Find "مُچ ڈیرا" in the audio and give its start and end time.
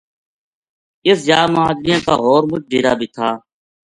2.49-2.93